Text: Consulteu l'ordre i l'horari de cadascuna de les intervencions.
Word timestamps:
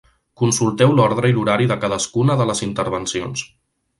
Consulteu 0.41 0.93
l'ordre 0.99 1.29
i 1.31 1.35
l'horari 1.35 1.69
de 1.73 1.77
cadascuna 1.85 2.39
de 2.41 2.49
les 2.53 2.63
intervencions. 2.69 3.45